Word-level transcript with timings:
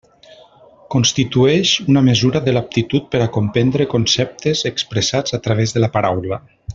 Constitueix 0.95 1.73
una 1.93 2.03
mesura 2.07 2.41
de 2.47 2.55
l'aptitud 2.57 3.07
per 3.11 3.21
a 3.27 3.29
comprendre 3.37 3.87
conceptes, 3.95 4.65
expressats 4.75 5.39
a 5.41 5.45
través 5.49 5.77
de 5.79 5.85
la 5.89 5.95
paraula. 6.01 6.45